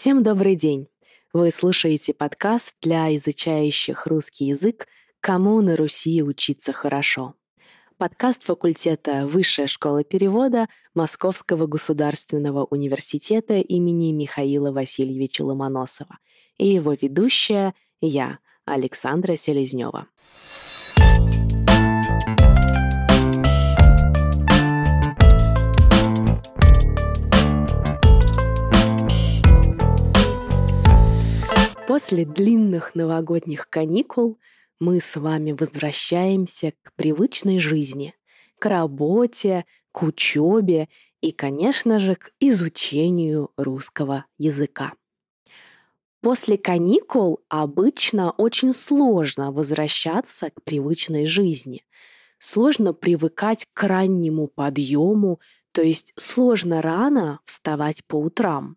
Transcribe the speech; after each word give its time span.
Всем 0.00 0.22
добрый 0.22 0.56
день! 0.56 0.88
Вы 1.34 1.50
слушаете 1.50 2.14
подкаст 2.14 2.74
для 2.80 3.14
изучающих 3.16 4.06
русский 4.06 4.46
язык 4.46 4.88
«Кому 5.20 5.60
на 5.60 5.76
Руси 5.76 6.22
учиться 6.22 6.72
хорошо». 6.72 7.34
Подкаст 7.98 8.42
факультета 8.42 9.26
Высшая 9.26 9.66
школа 9.66 10.02
перевода 10.02 10.68
Московского 10.94 11.66
государственного 11.66 12.64
университета 12.64 13.58
имени 13.58 14.12
Михаила 14.12 14.72
Васильевича 14.72 15.42
Ломоносова 15.42 16.16
и 16.56 16.68
его 16.68 16.94
ведущая 16.94 17.74
я, 18.00 18.38
Александра 18.64 19.36
Селезнева. 19.36 20.06
После 31.90 32.24
длинных 32.24 32.94
новогодних 32.94 33.68
каникул 33.68 34.38
мы 34.78 35.00
с 35.00 35.16
вами 35.16 35.50
возвращаемся 35.50 36.72
к 36.84 36.92
привычной 36.94 37.58
жизни, 37.58 38.14
к 38.60 38.66
работе, 38.66 39.64
к 39.90 40.04
учебе 40.04 40.88
и, 41.20 41.32
конечно 41.32 41.98
же, 41.98 42.14
к 42.14 42.30
изучению 42.38 43.50
русского 43.56 44.26
языка. 44.38 44.92
После 46.20 46.56
каникул 46.56 47.40
обычно 47.48 48.30
очень 48.30 48.72
сложно 48.72 49.50
возвращаться 49.50 50.50
к 50.50 50.62
привычной 50.62 51.26
жизни. 51.26 51.84
Сложно 52.38 52.94
привыкать 52.94 53.66
к 53.72 53.82
раннему 53.82 54.46
подъему, 54.46 55.40
то 55.72 55.82
есть 55.82 56.12
сложно 56.16 56.82
рано 56.82 57.40
вставать 57.44 58.04
по 58.06 58.14
утрам. 58.14 58.76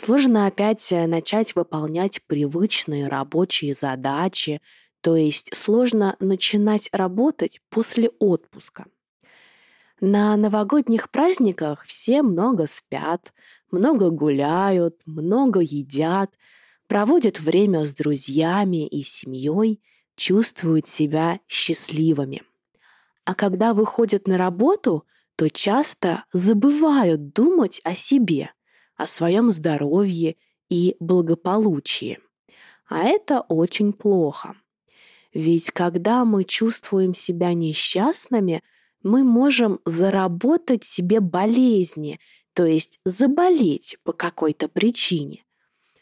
Сложно 0.00 0.46
опять 0.46 0.92
э, 0.92 1.08
начать 1.08 1.56
выполнять 1.56 2.22
привычные 2.28 3.08
рабочие 3.08 3.74
задачи, 3.74 4.62
то 5.00 5.16
есть 5.16 5.50
сложно 5.52 6.14
начинать 6.20 6.88
работать 6.92 7.60
после 7.68 8.10
отпуска. 8.20 8.86
На 10.00 10.36
новогодних 10.36 11.10
праздниках 11.10 11.84
все 11.84 12.22
много 12.22 12.68
спят, 12.68 13.32
много 13.72 14.10
гуляют, 14.10 15.00
много 15.04 15.60
едят, 15.60 16.32
проводят 16.86 17.40
время 17.40 17.84
с 17.84 17.92
друзьями 17.92 18.86
и 18.86 19.02
семьей, 19.02 19.82
чувствуют 20.14 20.86
себя 20.86 21.40
счастливыми. 21.48 22.44
А 23.24 23.34
когда 23.34 23.74
выходят 23.74 24.28
на 24.28 24.38
работу, 24.38 25.04
то 25.34 25.50
часто 25.50 26.24
забывают 26.32 27.32
думать 27.32 27.80
о 27.82 27.96
себе– 27.96 28.52
о 28.98 29.06
своем 29.06 29.50
здоровье 29.50 30.36
и 30.68 30.96
благополучии. 31.00 32.18
А 32.88 33.04
это 33.04 33.40
очень 33.40 33.94
плохо. 33.94 34.56
Ведь 35.32 35.70
когда 35.70 36.24
мы 36.24 36.44
чувствуем 36.44 37.14
себя 37.14 37.54
несчастными, 37.54 38.62
мы 39.02 39.24
можем 39.24 39.80
заработать 39.84 40.84
себе 40.84 41.20
болезни, 41.20 42.18
то 42.52 42.66
есть 42.66 42.98
заболеть 43.04 43.96
по 44.02 44.12
какой-то 44.12 44.68
причине. 44.68 45.44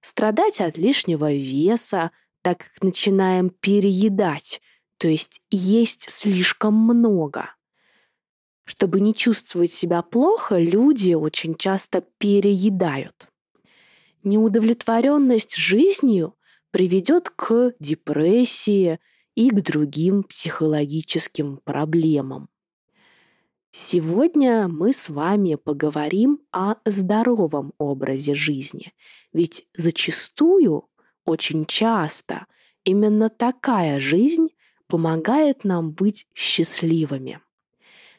Страдать 0.00 0.60
от 0.60 0.76
лишнего 0.76 1.32
веса, 1.32 2.10
так 2.42 2.58
как 2.58 2.82
начинаем 2.82 3.50
переедать, 3.50 4.60
то 4.98 5.08
есть 5.08 5.40
есть 5.50 6.10
слишком 6.10 6.74
много. 6.74 7.54
Чтобы 8.64 9.00
не 9.00 9.14
чувствовать 9.14 9.72
себя 9.72 10.02
плохо, 10.02 10.58
люди 10.58 11.14
очень 11.14 11.56
часто 11.56 12.04
переедают. 12.18 13.28
Неудовлетворенность 14.22 15.56
жизнью 15.56 16.36
приведет 16.70 17.30
к 17.30 17.74
депрессии 17.80 19.00
и 19.34 19.50
к 19.50 19.62
другим 19.62 20.22
психологическим 20.22 21.58
проблемам. 21.64 22.48
Сегодня 23.74 24.68
мы 24.68 24.92
с 24.92 25.08
вами 25.08 25.54
поговорим 25.54 26.40
о 26.52 26.74
здоровом 26.84 27.72
образе 27.78 28.34
жизни, 28.34 28.92
ведь 29.32 29.66
зачастую, 29.74 30.88
очень 31.24 31.64
часто, 31.64 32.46
именно 32.84 33.30
такая 33.30 33.98
жизнь 33.98 34.48
помогает 34.88 35.64
нам 35.64 35.90
быть 35.90 36.26
счастливыми. 36.34 37.40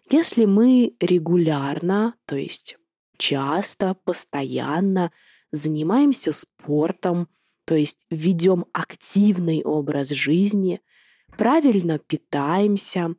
Если 0.09 0.46
мы 0.46 0.96
регулярно, 1.00 2.16
то 2.25 2.36
есть 2.36 2.78
часто, 3.18 3.96
постоянно 4.03 5.12
занимаемся 5.52 6.34
спортом, 6.34 7.30
то 7.66 7.75
есть 7.75 8.00
ведем 8.09 8.66
активный 8.74 9.64
образ 9.64 10.09
жизни, 10.09 10.81
правильно 11.38 12.00
питаемся, 12.00 13.16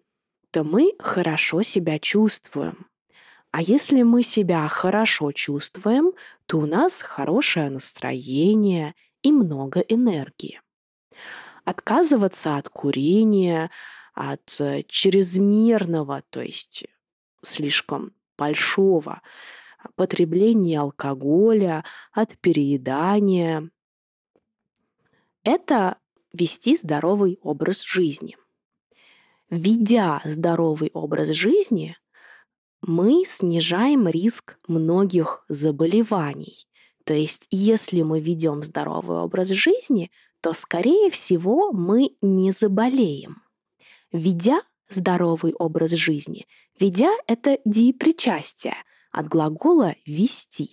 то 0.50 0.64
мы 0.64 0.94
хорошо 0.98 1.62
себя 1.62 1.98
чувствуем. 1.98 2.86
А 3.50 3.62
если 3.62 4.02
мы 4.02 4.22
себя 4.22 4.66
хорошо 4.68 5.32
чувствуем, 5.32 6.12
то 6.46 6.58
у 6.58 6.66
нас 6.66 7.02
хорошее 7.02 7.70
настроение 7.70 8.94
и 9.22 9.32
много 9.32 9.80
энергии. 9.80 10.60
Отказываться 11.64 12.56
от 12.56 12.68
курения, 12.68 13.70
от 14.14 14.56
э, 14.60 14.84
чрезмерного, 14.88 16.22
то 16.30 16.40
есть 16.40 16.84
слишком 17.42 18.12
большого 18.38 19.20
потребления 19.96 20.80
алкоголя, 20.80 21.84
от 22.12 22.38
переедания. 22.38 23.70
Это 25.42 25.98
вести 26.32 26.76
здоровый 26.76 27.38
образ 27.42 27.82
жизни. 27.82 28.36
Ведя 29.50 30.22
здоровый 30.24 30.90
образ 30.94 31.28
жизни, 31.28 31.96
мы 32.80 33.24
снижаем 33.26 34.08
риск 34.08 34.58
многих 34.66 35.44
заболеваний. 35.48 36.66
То 37.04 37.12
есть, 37.12 37.46
если 37.50 38.02
мы 38.02 38.20
ведем 38.20 38.62
здоровый 38.62 39.18
образ 39.18 39.48
жизни, 39.48 40.10
то, 40.40 40.54
скорее 40.54 41.10
всего, 41.10 41.72
мы 41.72 42.16
не 42.22 42.50
заболеем 42.50 43.43
ведя 44.14 44.62
здоровый 44.88 45.52
образ 45.54 45.90
жизни. 45.90 46.46
Ведя– 46.78 47.10
это 47.26 47.58
диепричастие 47.64 48.76
от 49.10 49.28
глагола 49.28 49.96
«вести». 50.06 50.70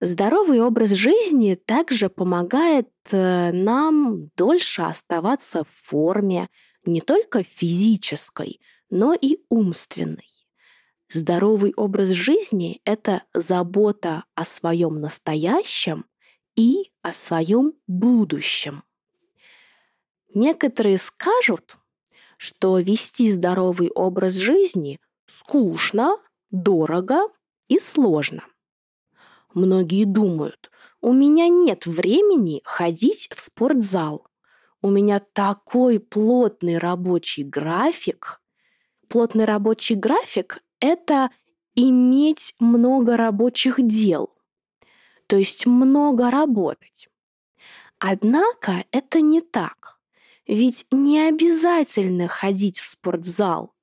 Здоровый 0.00 0.60
образ 0.60 0.90
жизни 0.90 1.54
также 1.54 2.10
помогает 2.10 2.88
э, 3.10 3.52
нам 3.52 4.30
дольше 4.36 4.82
оставаться 4.82 5.62
в 5.64 5.68
форме, 5.88 6.48
не 6.84 7.00
только 7.00 7.44
физической, 7.44 8.60
но 8.90 9.14
и 9.14 9.38
умственной. 9.48 10.28
Здоровый 11.08 11.72
образ 11.76 12.08
жизни– 12.08 12.80
это 12.84 13.22
забота 13.32 14.24
о 14.34 14.44
своем 14.44 15.00
настоящем 15.00 16.04
и 16.56 16.90
о 17.02 17.12
своем 17.12 17.74
будущем. 17.86 18.82
Некоторые 20.34 20.98
скажут, 20.98 21.76
что 22.38 22.78
вести 22.78 23.30
здоровый 23.30 23.90
образ 23.90 24.34
жизни 24.34 24.98
скучно, 25.26 26.16
дорого 26.50 27.28
и 27.68 27.78
сложно. 27.78 28.44
Многие 29.54 30.04
думают, 30.04 30.70
у 31.00 31.12
меня 31.12 31.48
нет 31.48 31.86
времени 31.86 32.62
ходить 32.64 33.28
в 33.34 33.40
спортзал. 33.40 34.26
У 34.80 34.90
меня 34.90 35.20
такой 35.20 36.00
плотный 36.00 36.78
рабочий 36.78 37.44
график. 37.44 38.40
Плотный 39.08 39.44
рабочий 39.44 39.94
график– 39.94 40.62
это 40.80 41.30
иметь 41.74 42.54
много 42.58 43.16
рабочих 43.16 43.76
дел, 43.78 44.34
то 45.26 45.36
есть 45.36 45.66
много 45.66 46.30
работать. 46.30 47.08
Однако 47.98 48.84
это 48.90 49.20
не 49.20 49.40
так. 49.40 49.98
Ведь 50.46 50.86
не 50.90 51.20
обязательно 51.20 52.26
ходить 52.28 52.78
в 52.80 52.86
спортзал, 52.86 53.74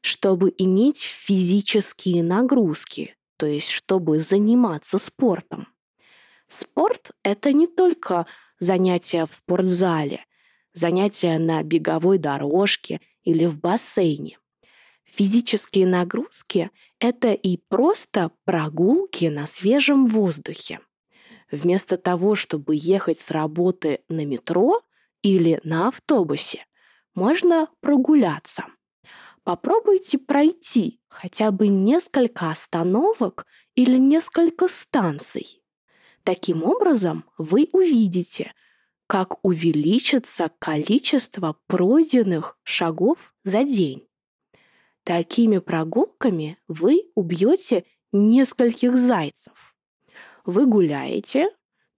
чтобы 0.00 0.54
иметь 0.56 1.00
физические 1.02 2.22
нагрузки, 2.22 3.16
то 3.36 3.46
есть 3.46 3.70
чтобы 3.70 4.18
заниматься 4.18 4.98
спортом. 4.98 5.68
Спорт– 6.46 7.10
это 7.22 7.52
не 7.52 7.66
только 7.66 8.26
занятия 8.58 9.26
в 9.26 9.34
спортзале, 9.34 10.24
занятия 10.72 11.38
на 11.38 11.62
беговой 11.62 12.18
дорожке 12.18 13.00
или 13.22 13.44
в 13.44 13.58
бассейне. 13.58 14.38
Физические 15.04 15.86
нагрузки– 15.86 16.70
это 17.00 17.32
и 17.32 17.58
просто 17.68 18.30
прогулки 18.44 19.26
на 19.26 19.46
свежем 19.46 20.06
воздухе. 20.06 20.80
Вместо 21.50 21.96
того, 21.96 22.34
чтобы 22.34 22.76
ехать 22.76 23.20
с 23.20 23.30
работы 23.30 24.00
на 24.08 24.24
метро, 24.24 24.82
или 25.22 25.60
на 25.64 25.88
автобусе. 25.88 26.66
Можно 27.14 27.68
прогуляться. 27.80 28.64
Попробуйте 29.42 30.18
пройти 30.18 31.00
хотя 31.08 31.50
бы 31.50 31.68
несколько 31.68 32.50
остановок 32.50 33.46
или 33.74 33.96
несколько 33.96 34.68
станций. 34.68 35.62
Таким 36.22 36.64
образом, 36.64 37.24
вы 37.38 37.68
увидите, 37.72 38.52
как 39.06 39.42
увеличится 39.42 40.50
количество 40.58 41.56
пройденных 41.66 42.58
шагов 42.62 43.34
за 43.42 43.64
день. 43.64 44.06
Такими 45.02 45.58
прогулками 45.58 46.58
вы 46.68 47.10
убьете 47.14 47.86
нескольких 48.12 48.98
зайцев. 48.98 49.74
Вы 50.44 50.66
гуляете, 50.66 51.48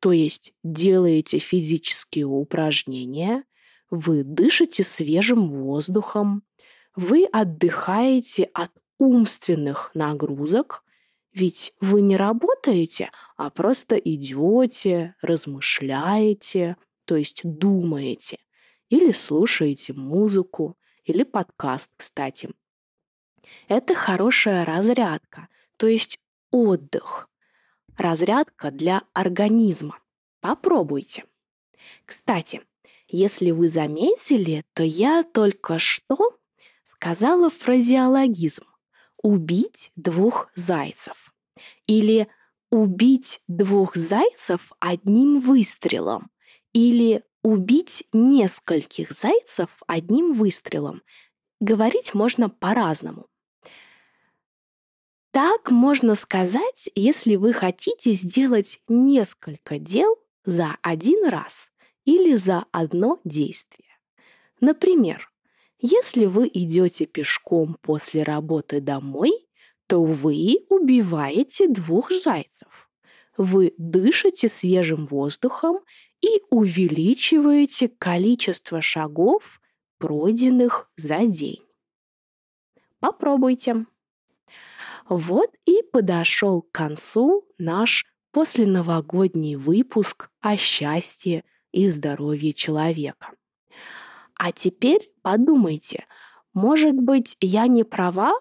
то 0.01 0.13
есть 0.13 0.53
делаете 0.65 1.39
физические 1.39 2.27
упражнения, 2.27 3.45
вы 3.91 4.25
дышите 4.25 4.83
свежим 4.83 5.51
воздухом, 5.51 6.43
вы 6.97 7.27
отдыхаете 7.31 8.45
от 8.55 8.71
умственных 8.99 9.91
нагрузок, 9.95 10.83
ведь 11.33 11.75
вы 11.81 12.01
не 12.01 12.17
работаете, 12.17 13.11
а 13.37 13.51
просто 13.51 13.97
идете, 13.97 15.15
размышляете, 15.23 16.77
то 17.05 17.17
есть 17.17 17.41
думаете, 17.45 18.39
или 18.89 19.13
слушаете 19.13 19.93
музыку, 19.93 20.77
или 21.05 21.23
подкаст, 21.23 21.91
кстати. 21.97 22.51
Это 23.69 23.95
хорошая 23.95 24.65
разрядка, 24.65 25.49
то 25.77 25.87
есть 25.87 26.19
отдых. 26.51 27.30
Разрядка 27.97 28.71
для 28.71 29.03
организма. 29.13 29.99
Попробуйте. 30.41 31.25
Кстати, 32.07 32.63
если 33.09 33.51
вы 33.51 33.69
заметили, 33.69 34.65
то 34.75 34.83
я 34.83 35.23
только 35.23 35.79
что 35.79 36.39
сказала 36.85 37.51
фразеологизм 37.51 38.65
«убить 39.23 39.93
двух 39.97 40.51
зайцев» 40.55 41.35
или 41.87 42.29
«убить 42.71 43.43
двух 43.49 43.97
зайцев 43.97 44.73
одним 44.81 45.41
выстрелом» 45.41 46.31
или 46.73 47.25
«убить 47.43 48.05
нескольких 48.13 49.13
зайцев 49.13 49.71
одним 49.87 50.33
выстрелом». 50.33 51.03
Говорить 51.61 52.15
можно 52.15 52.49
по-разному. 52.49 53.27
Так 55.33 55.71
можно 55.71 56.17
сказать, 56.17 56.91
если 56.95 57.37
вы 57.37 57.53
хотите 57.53 58.13
сделать 58.13 58.81
несколько 58.89 59.79
дел 59.79 60.17
за 60.45 60.77
один 60.83 61.29
раз 61.29 61.71
или 62.05 62.35
за 62.35 62.65
одно 62.73 63.21
действие. 63.25 63.89
Например, 64.61 65.31
если 65.79 66.27
вы 66.27 66.51
идете 66.53 67.07
пешком 67.07 67.77
после 67.81 68.25
работы 68.25 68.81
домой, 68.81 69.31
то 69.87 70.03
вы 70.03 70.67
убиваете 70.69 71.69
двух 71.69 72.11
зайцев. 72.11 72.91
Вы 73.37 73.73
дышите 73.79 74.49
свежим 74.49 75.07
воздухом 75.07 75.79
и 76.21 76.43
увеличиваете 76.51 77.89
количество 77.89 78.81
шагов, 78.83 79.61
пройденных 79.99 80.91
за 80.97 81.27
день. 81.27 81.63
Попробуйте. 82.99 83.87
Вот 85.11 85.51
и 85.67 85.83
подошел 85.93 86.63
к 86.63 86.71
концу 86.71 87.45
наш 87.59 88.07
посленовогодний 88.31 89.57
выпуск 89.57 90.31
о 90.41 90.57
счастье 90.57 91.43
и 91.73 91.89
здоровье 91.89 92.53
человека. 92.53 93.33
А 94.37 94.53
теперь 94.53 95.11
подумайте, 95.23 96.07
может 96.55 96.95
быть, 96.95 97.37
я 97.41 97.67
не 97.67 97.83
права? 97.83 98.35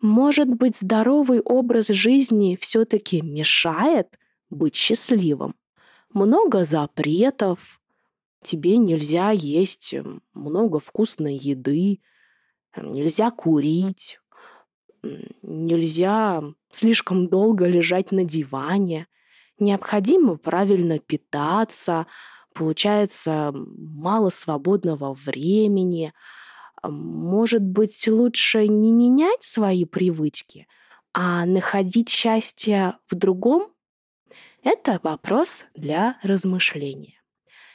Может 0.00 0.48
быть, 0.48 0.78
здоровый 0.78 1.40
образ 1.42 1.86
жизни 1.86 2.58
все-таки 2.60 3.22
мешает 3.22 4.18
быть 4.50 4.74
счастливым? 4.74 5.54
Много 6.12 6.64
запретов, 6.64 7.80
тебе 8.42 8.78
нельзя 8.78 9.30
есть 9.30 9.94
много 10.34 10.80
вкусной 10.80 11.36
еды, 11.36 12.00
нельзя 12.76 13.30
курить, 13.30 14.18
нельзя 15.42 16.42
слишком 16.72 17.28
долго 17.28 17.66
лежать 17.66 18.12
на 18.12 18.24
диване, 18.24 19.06
необходимо 19.58 20.36
правильно 20.36 20.98
питаться, 20.98 22.06
получается 22.54 23.52
мало 23.54 24.30
свободного 24.30 25.14
времени. 25.14 26.12
Может 26.82 27.62
быть, 27.62 28.08
лучше 28.08 28.66
не 28.66 28.92
менять 28.92 29.42
свои 29.42 29.84
привычки, 29.84 30.66
а 31.12 31.44
находить 31.44 32.08
счастье 32.08 32.96
в 33.08 33.14
другом? 33.14 33.68
Это 34.62 35.00
вопрос 35.02 35.64
для 35.74 36.18
размышления. 36.22 37.20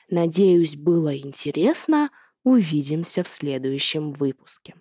Надеюсь, 0.10 0.76
было 0.76 1.18
интересно. 1.18 2.10
Увидимся 2.44 3.24
в 3.24 3.28
следующем 3.28 4.14
выпуске. 4.14 4.76